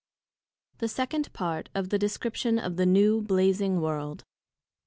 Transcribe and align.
The 0.79 0.87
Second 0.87 1.31
Part 1.31 1.69
of 1.75 1.89
the 1.89 1.99
Description 1.99 2.57
of 2.57 2.75
the 2.75 2.87
New 2.87 3.21
Blazing 3.21 3.79
World. 3.81 4.23